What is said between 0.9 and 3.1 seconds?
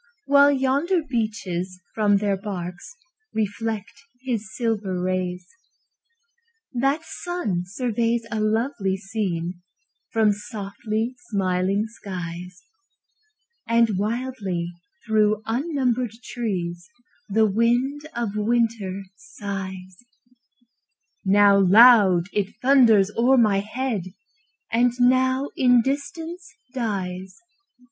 beeches from their barks